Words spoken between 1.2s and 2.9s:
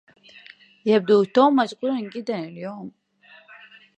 توم مشغولا جدا اليوم.